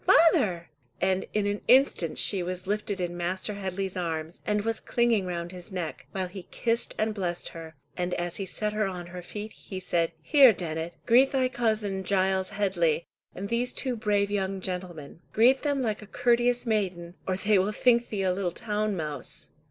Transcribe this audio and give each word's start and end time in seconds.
father!" 0.03 0.67
and 0.99 1.23
in 1.31 1.45
an 1.45 1.61
instant 1.67 2.17
she 2.17 2.41
was 2.41 2.65
lifted 2.65 2.99
in 2.99 3.15
Master 3.15 3.53
Headley's 3.53 3.95
arms, 3.95 4.41
and 4.47 4.63
was 4.65 4.79
clinging 4.79 5.27
round 5.27 5.51
his 5.51 5.71
neck, 5.71 6.07
while 6.11 6.27
he 6.27 6.47
kissed 6.49 6.95
and 6.97 7.13
blessed 7.13 7.49
her, 7.49 7.75
and 7.95 8.15
as 8.15 8.37
he 8.37 8.45
set 8.47 8.73
her 8.73 8.87
on 8.87 9.05
her 9.13 9.21
feet, 9.21 9.51
he 9.51 9.79
said, 9.79 10.11
"Here, 10.23 10.53
Dennet, 10.53 10.95
greet 11.05 11.31
thy 11.31 11.49
cousin 11.49 12.03
Giles 12.03 12.49
Headley, 12.49 13.05
and 13.35 13.47
these 13.47 13.71
two 13.73 13.95
brave 13.95 14.31
young 14.31 14.59
gentlemen. 14.59 15.19
Greet 15.33 15.61
them 15.61 15.83
like 15.83 16.01
a 16.01 16.07
courteous 16.07 16.65
maiden, 16.65 17.13
or 17.27 17.35
they 17.37 17.59
will 17.59 17.71
think 17.71 18.07
thee 18.09 18.23
a 18.23 18.33
little 18.33 18.49
town 18.49 18.95
mouse." 18.97 19.51